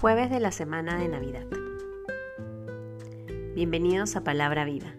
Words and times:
Jueves 0.00 0.30
de 0.30 0.40
la 0.40 0.50
semana 0.50 0.98
de 0.98 1.08
Navidad. 1.08 1.44
Bienvenidos 3.54 4.16
a 4.16 4.24
Palabra 4.24 4.64
Viva. 4.64 4.94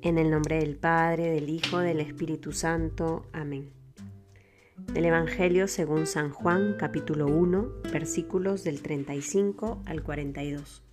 En 0.00 0.16
el 0.16 0.30
nombre 0.30 0.60
del 0.60 0.76
Padre, 0.76 1.28
del 1.32 1.48
Hijo, 1.48 1.78
del 1.78 1.98
Espíritu 1.98 2.52
Santo. 2.52 3.26
Amén. 3.32 3.72
Del 4.94 5.06
Evangelio 5.06 5.66
según 5.66 6.06
San 6.06 6.30
Juan, 6.30 6.76
capítulo 6.78 7.26
1, 7.26 7.68
versículos 7.92 8.62
del 8.62 8.80
35 8.80 9.82
al 9.84 10.04
42. 10.04 10.84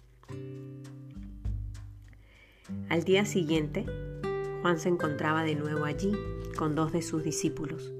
Al 2.89 3.03
día 3.03 3.25
siguiente, 3.25 3.85
Juan 4.63 4.79
se 4.79 4.89
encontraba 4.89 5.43
de 5.43 5.53
nuevo 5.53 5.85
allí 5.85 6.13
con 6.57 6.73
dos 6.73 6.91
de 6.91 7.03
sus 7.03 7.23
discípulos. 7.23 7.93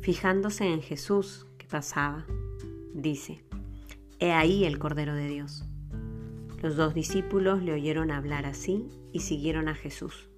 Fijándose 0.00 0.72
en 0.72 0.80
Jesús 0.80 1.48
que 1.58 1.66
pasaba, 1.66 2.24
dice, 2.94 3.42
He 4.22 4.32
ahí 4.32 4.64
el 4.64 4.78
Cordero 4.78 5.14
de 5.14 5.28
Dios. 5.28 5.64
Los 6.62 6.76
dos 6.76 6.92
discípulos 6.92 7.62
le 7.62 7.72
oyeron 7.72 8.10
hablar 8.10 8.44
así 8.44 8.86
y 9.12 9.20
siguieron 9.20 9.66
a 9.66 9.74
Jesús. 9.74 10.28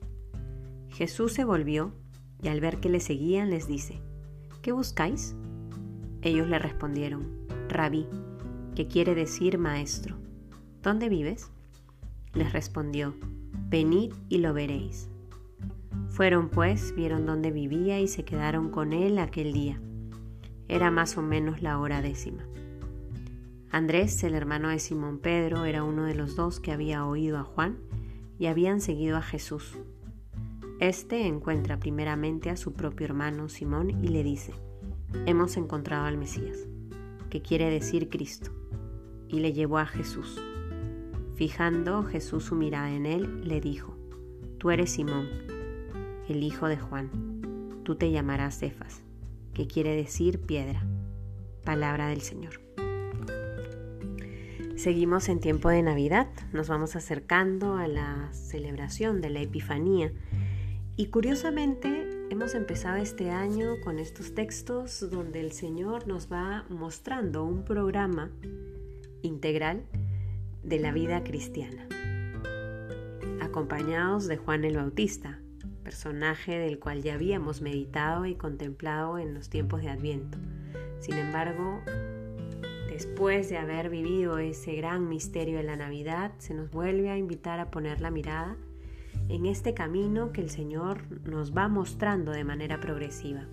Jesús 0.89 1.33
se 1.33 1.43
volvió 1.43 1.93
y 2.41 2.47
al 2.47 2.61
ver 2.61 2.79
que 2.79 2.89
le 2.89 3.01
seguían 3.01 3.51
les 3.51 3.67
dice, 3.67 4.01
¿qué 4.63 4.71
buscáis? 4.71 5.35
Ellos 6.23 6.49
le 6.49 6.61
respondieron, 6.61 7.27
Rabí, 7.69 8.07
que 8.77 8.87
quiere 8.87 9.17
decir 9.17 9.59
maestro, 9.59 10.17
¿dónde 10.81 11.09
vives? 11.09 11.51
Les 12.35 12.53
respondió, 12.53 13.17
venid 13.69 14.12
y 14.29 14.39
lo 14.39 14.55
veréis. 14.55 15.11
Fueron 16.11 16.51
pues, 16.51 16.95
vieron 16.95 17.27
dónde 17.27 17.51
vivía 17.51 17.99
y 17.99 18.07
se 18.07 18.25
quedaron 18.25 18.71
con 18.71 18.93
él 18.93 19.19
aquel 19.19 19.53
día. 19.53 19.81
Era 20.69 20.93
más 20.93 21.19
o 21.19 21.23
menos 21.23 21.62
la 21.62 21.81
hora 21.81 22.01
décima. 22.01 22.45
Andrés, 23.73 24.23
el 24.23 24.34
hermano 24.34 24.69
de 24.69 24.78
Simón 24.78 25.19
Pedro, 25.19 25.65
era 25.65 25.83
uno 25.83 26.05
de 26.05 26.15
los 26.15 26.37
dos 26.37 26.61
que 26.61 26.73
había 26.73 27.06
oído 27.06 27.39
a 27.39 27.42
Juan 27.42 27.78
y 28.39 28.45
habían 28.45 28.83
seguido 28.83 29.17
a 29.17 29.23
Jesús. 29.23 29.78
Este 30.78 31.27
encuentra 31.27 31.78
primeramente 31.78 32.50
a 32.50 32.59
su 32.59 32.75
propio 32.75 33.06
hermano 33.06 33.48
Simón 33.48 33.89
y 34.05 34.09
le 34.09 34.23
dice, 34.23 34.53
hemos 35.25 35.56
encontrado 35.56 36.05
al 36.05 36.19
Mesías, 36.19 36.59
que 37.31 37.41
quiere 37.41 37.70
decir 37.70 38.11
Cristo, 38.11 38.50
y 39.27 39.41
le 39.41 39.55
llevó 39.55 39.78
a 39.78 39.87
Jesús. 39.87 40.39
Fijando 41.37 42.03
Jesús 42.03 42.45
su 42.45 42.55
mirada 42.55 42.91
en 42.91 43.06
él, 43.06 43.48
le 43.48 43.62
dijo, 43.62 43.97
tú 44.59 44.70
eres 44.70 44.91
Simón, 44.91 45.28
el 46.28 46.43
hijo 46.43 46.69
de 46.69 46.77
Juan, 46.77 47.81
tú 47.84 47.95
te 47.95 48.11
llamarás 48.11 48.59
Cefas, 48.59 49.03
que 49.55 49.67
quiere 49.67 49.97
decir 49.97 50.41
piedra. 50.41 50.87
Palabra 51.65 52.09
del 52.09 52.20
Señor. 52.20 52.72
Seguimos 54.83 55.28
en 55.28 55.38
tiempo 55.38 55.69
de 55.69 55.80
Navidad, 55.80 56.27
nos 56.52 56.66
vamos 56.66 56.97
acercando 56.97 57.77
a 57.77 57.86
la 57.86 58.33
celebración 58.33 59.20
de 59.20 59.30
la 59.30 59.41
Epifanía 59.41 60.11
y 60.97 61.06
curiosamente 61.06 62.27
hemos 62.30 62.56
empezado 62.56 62.97
este 62.97 63.30
año 63.30 63.77
con 63.84 64.00
estos 64.00 64.34
textos 64.34 65.08
donde 65.08 65.38
el 65.38 65.53
Señor 65.53 66.08
nos 66.08 66.33
va 66.33 66.64
mostrando 66.69 67.44
un 67.44 67.64
programa 67.64 68.33
integral 69.22 69.84
de 70.64 70.80
la 70.80 70.91
vida 70.91 71.22
cristiana, 71.22 71.86
acompañados 73.41 74.27
de 74.27 74.36
Juan 74.36 74.64
el 74.64 74.78
Bautista, 74.78 75.38
personaje 75.84 76.58
del 76.58 76.80
cual 76.80 77.05
ya 77.05 77.14
habíamos 77.14 77.60
meditado 77.60 78.27
y 78.27 78.34
contemplado 78.34 79.19
en 79.19 79.33
los 79.33 79.48
tiempos 79.48 79.80
de 79.80 79.91
Adviento. 79.91 80.38
Sin 80.98 81.14
embargo, 81.14 81.80
Después 82.92 83.48
de 83.48 83.56
haber 83.56 83.88
vivido 83.88 84.36
ese 84.36 84.75
gran 84.75 85.08
misterio 85.08 85.56
de 85.56 85.62
la 85.62 85.76
Navidad, 85.76 86.32
se 86.36 86.53
nos 86.53 86.70
vuelve 86.70 87.08
a 87.08 87.16
invitar 87.16 87.58
a 87.58 87.70
poner 87.70 88.03
la 88.03 88.10
mirada 88.10 88.58
en 89.30 89.47
este 89.47 89.72
camino 89.72 90.30
que 90.30 90.42
el 90.42 90.50
Señor 90.50 91.00
nos 91.26 91.56
va 91.56 91.69
mostrando 91.69 92.32
de 92.32 92.44
manera 92.44 92.80
progresiva. 92.80 93.47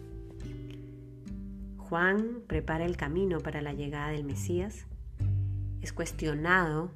Juan 1.78 2.42
prepara 2.48 2.86
el 2.86 2.98
camino 2.98 3.40
para 3.40 3.62
la 3.62 3.72
llegada 3.72 4.10
del 4.10 4.26
Mesías, 4.26 4.86
es 5.82 5.94
cuestionado 5.94 6.92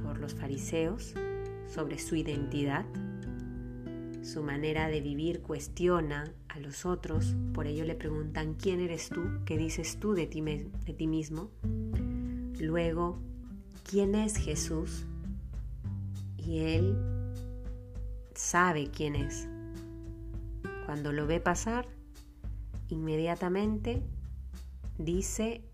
por 0.00 0.18
los 0.18 0.32
fariseos 0.32 1.12
sobre 1.66 1.98
su 1.98 2.14
identidad, 2.14 2.84
su 4.22 4.44
manera 4.44 4.86
de 4.86 5.00
vivir 5.00 5.42
cuestiona 5.42 6.32
a 6.54 6.60
los 6.60 6.86
otros, 6.86 7.34
por 7.52 7.66
ello 7.66 7.84
le 7.84 7.96
preguntan, 7.96 8.54
¿quién 8.54 8.80
eres 8.80 9.08
tú? 9.08 9.22
¿Qué 9.44 9.58
dices 9.58 9.98
tú 9.98 10.14
de 10.14 10.26
ti, 10.26 10.40
de 10.40 10.94
ti 10.96 11.06
mismo? 11.08 11.50
Luego, 12.60 13.18
¿quién 13.88 14.14
es 14.14 14.36
Jesús? 14.36 15.04
Y 16.38 16.60
él 16.60 16.96
sabe 18.34 18.88
quién 18.88 19.16
es. 19.16 19.48
Cuando 20.86 21.12
lo 21.12 21.26
ve 21.26 21.40
pasar, 21.40 21.88
inmediatamente 22.88 24.02
dice, 24.96 25.64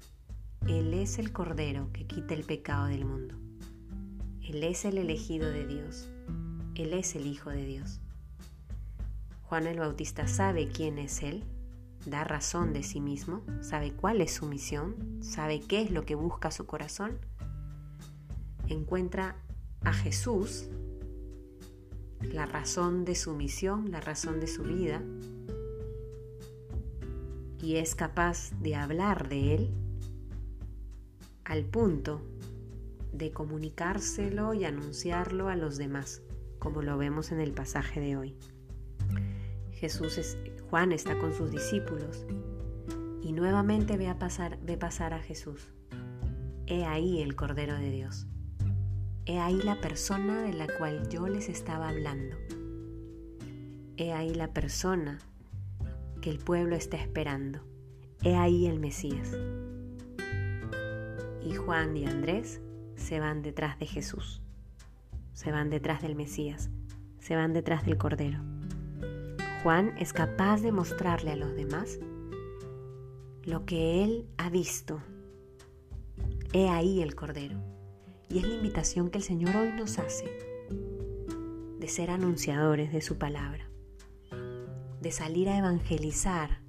Él 0.67 0.95
es 0.95 1.19
el 1.19 1.31
Cordero 1.33 1.91
que 1.93 2.07
quita 2.07 2.33
el 2.33 2.45
pecado 2.45 2.87
del 2.87 3.05
mundo. 3.05 3.35
Él 4.43 4.65
es 4.65 4.87
el 4.87 4.97
elegido 4.97 5.51
de 5.51 5.67
Dios. 5.67 6.09
Él 6.75 6.95
es 6.95 7.15
el 7.17 7.27
Hijo 7.27 7.51
de 7.51 7.67
Dios. 7.67 8.01
Juan 9.51 9.67
el 9.67 9.81
Bautista 9.81 10.29
sabe 10.29 10.69
quién 10.69 10.97
es 10.97 11.25
Él, 11.25 11.43
da 12.07 12.23
razón 12.23 12.73
de 12.73 12.85
sí 12.85 13.01
mismo, 13.01 13.43
sabe 13.63 13.91
cuál 13.91 14.21
es 14.21 14.35
su 14.35 14.47
misión, 14.47 15.19
sabe 15.23 15.61
qué 15.61 15.83
es 15.83 15.91
lo 15.91 16.07
que 16.07 16.15
busca 16.15 16.53
su 16.53 16.67
corazón, 16.67 17.19
encuentra 18.69 19.35
a 19.81 19.93
Jesús, 19.93 20.69
la 22.21 22.47
razón 22.47 23.05
de 23.05 23.17
su 23.17 23.35
misión, 23.35 23.91
la 23.91 24.01
razón 24.01 24.39
de 24.39 24.47
su 24.47 24.63
vida, 24.63 25.03
y 27.61 27.75
es 27.75 27.97
capaz 27.97 28.53
de 28.61 28.77
hablar 28.77 29.29
de 29.29 29.57
Él 29.57 29.75
al 31.43 31.65
punto 31.65 32.23
de 33.13 33.33
comunicárselo 33.33 34.55
y 34.55 34.65
anunciarlo 34.65 35.49
a 35.49 35.57
los 35.57 35.77
demás, 35.77 36.23
como 36.61 36.83
lo 36.83 36.97
vemos 36.97 37.33
en 37.33 37.41
el 37.41 37.51
pasaje 37.51 37.99
de 37.99 38.17
hoy. 38.17 38.37
Jesús 39.81 40.19
es, 40.19 40.37
Juan 40.69 40.93
está 40.93 41.19
con 41.19 41.33
sus 41.33 41.51
discípulos 41.51 42.27
y 43.23 43.33
nuevamente 43.33 43.97
ve, 43.97 44.15
pasar, 44.15 44.59
ve 44.61 44.77
pasar 44.77 45.15
a 45.15 45.21
Jesús. 45.21 45.73
He 46.67 46.85
ahí 46.85 47.23
el 47.23 47.35
Cordero 47.35 47.75
de 47.79 47.91
Dios. 47.91 48.27
He 49.25 49.39
ahí 49.39 49.59
la 49.63 49.81
persona 49.81 50.43
de 50.43 50.53
la 50.53 50.67
cual 50.67 51.09
yo 51.09 51.27
les 51.29 51.49
estaba 51.49 51.89
hablando. 51.89 52.37
He 53.97 54.13
ahí 54.13 54.35
la 54.35 54.53
persona 54.53 55.19
que 56.21 56.29
el 56.29 56.39
pueblo 56.39 56.77
está 56.77 56.99
esperando. 56.99 57.61
He 58.23 58.37
ahí 58.37 58.67
el 58.67 58.81
Mesías. 58.81 59.35
Y 61.43 61.55
Juan 61.55 61.97
y 61.97 62.05
Andrés 62.05 62.61
se 62.97 63.19
van 63.19 63.41
detrás 63.41 63.79
de 63.79 63.87
Jesús. 63.87 64.43
Se 65.33 65.51
van 65.53 65.71
detrás 65.71 66.03
del 66.03 66.17
Mesías. 66.17 66.69
Se 67.19 67.35
van 67.35 67.55
detrás 67.55 67.87
del 67.87 67.97
Cordero. 67.97 68.60
Juan 69.63 69.95
es 69.99 70.15
capaz 70.15 70.63
de 70.63 70.73
mostrarle 70.73 71.33
a 71.33 71.37
los 71.37 71.55
demás 71.55 71.99
lo 73.43 73.67
que 73.67 74.03
él 74.03 74.27
ha 74.39 74.49
visto. 74.49 75.03
He 76.55 76.71
ahí 76.71 77.03
el 77.03 77.15
Cordero. 77.15 77.59
Y 78.31 78.39
es 78.39 78.47
la 78.47 78.55
invitación 78.55 79.11
que 79.11 79.19
el 79.19 79.25
Señor 79.25 79.55
hoy 79.57 79.73
nos 79.73 79.99
hace 79.99 80.25
de 81.79 81.89
ser 81.89 82.11
anunciadores 82.11 82.91
de 82.91 83.03
su 83.03 83.19
palabra, 83.19 83.69
de 85.01 85.11
salir 85.11 85.49
a 85.51 85.59
evangelizar 85.59 86.61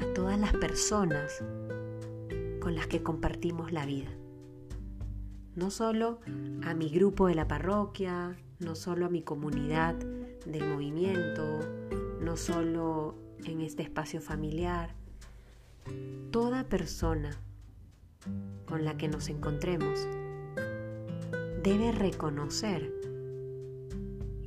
a 0.00 0.14
todas 0.14 0.40
las 0.40 0.54
personas 0.54 1.44
con 2.60 2.74
las 2.74 2.88
que 2.88 3.02
compartimos 3.02 3.70
la 3.72 3.86
vida. 3.86 4.10
No 5.54 5.70
solo 5.70 6.18
a 6.64 6.74
mi 6.74 6.88
grupo 6.88 7.28
de 7.28 7.34
la 7.34 7.46
parroquia, 7.46 8.36
no 8.62 8.74
solo 8.74 9.06
a 9.06 9.08
mi 9.08 9.22
comunidad 9.22 9.94
del 10.46 10.68
movimiento, 10.68 11.60
no 12.20 12.36
solo 12.36 13.16
en 13.44 13.60
este 13.60 13.82
espacio 13.82 14.20
familiar. 14.20 14.94
Toda 16.30 16.64
persona 16.64 17.36
con 18.66 18.84
la 18.84 18.96
que 18.96 19.08
nos 19.08 19.28
encontremos 19.28 20.06
debe 21.62 21.92
reconocer 21.92 22.92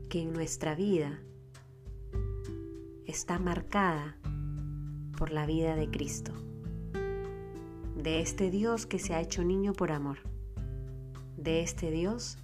que 0.10 0.22
en 0.22 0.34
nuestra 0.34 0.76
vida 0.76 1.20
está 3.06 3.38
marcada 3.38 4.18
por 5.18 5.32
la 5.32 5.46
vida 5.46 5.76
de 5.76 5.90
Cristo, 5.90 6.32
de 7.96 8.22
este 8.22 8.50
Dios 8.50 8.86
que 8.86 9.00
se 9.00 9.14
ha 9.14 9.22
hecho 9.22 9.44
niño 9.44 9.74
por 9.74 9.92
amor, 9.92 10.20
de 11.38 11.62
este 11.62 11.92
Dios 11.92 12.38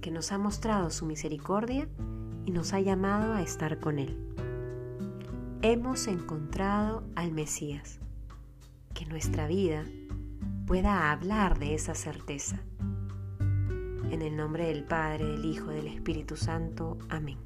que 0.00 0.10
nos 0.10 0.32
ha 0.32 0.38
mostrado 0.38 0.90
su 0.90 1.06
misericordia 1.06 1.88
y 2.46 2.50
nos 2.50 2.72
ha 2.72 2.80
llamado 2.80 3.34
a 3.34 3.42
estar 3.42 3.78
con 3.80 3.98
Él. 3.98 4.16
Hemos 5.62 6.06
encontrado 6.06 7.04
al 7.14 7.32
Mesías, 7.32 8.00
que 8.94 9.04
nuestra 9.06 9.46
vida 9.46 9.84
pueda 10.66 11.10
hablar 11.12 11.58
de 11.58 11.74
esa 11.74 11.94
certeza. 11.94 12.60
En 14.10 14.22
el 14.22 14.36
nombre 14.36 14.66
del 14.66 14.84
Padre, 14.84 15.24
del 15.24 15.44
Hijo, 15.44 15.66
del 15.66 15.86
Espíritu 15.86 16.36
Santo. 16.36 16.98
Amén. 17.08 17.38